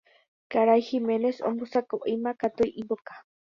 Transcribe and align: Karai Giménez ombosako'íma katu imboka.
Karai 0.53 0.81
Giménez 0.87 1.37
ombosako'íma 1.51 2.31
katu 2.41 2.65
imboka. 2.83 3.13